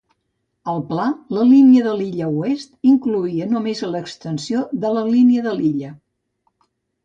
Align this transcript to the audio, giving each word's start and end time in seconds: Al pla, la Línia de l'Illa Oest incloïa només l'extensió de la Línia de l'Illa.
Al 0.71 0.79
pla, 0.91 1.03
la 1.37 1.43
Línia 1.49 1.83
de 1.89 1.93
l'Illa 1.99 2.31
Oest 2.39 2.73
incloïa 2.93 3.49
només 3.53 3.85
l'extensió 3.95 4.67
de 4.87 4.97
la 4.99 5.07
Línia 5.15 5.49
de 5.51 5.57
l'Illa. 5.63 5.95